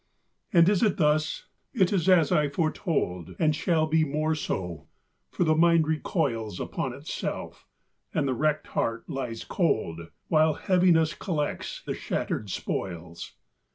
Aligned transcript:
And 0.51 0.67
is 0.67 0.81
it 0.81 0.97
thus? 0.97 1.45
it 1.75 1.93
is 1.93 2.09
as 2.09 2.31
I 2.31 2.49
foretold, 2.49 3.35
And 3.37 3.55
shall 3.55 3.85
be 3.85 4.03
more 4.03 4.33
so; 4.33 4.87
for 5.29 5.43
the 5.43 5.53
mind 5.53 5.85
recoils 5.87 6.59
Upon 6.59 6.91
itself, 6.91 7.67
and 8.11 8.27
the 8.27 8.33
wrecked 8.33 8.65
heart 8.69 9.07
lies 9.07 9.43
cold, 9.43 10.09
While 10.27 10.53
Heaviness 10.55 11.13
collects 11.13 11.83
the 11.85 11.93
shattered 11.93 12.49
spoils. 12.49 13.33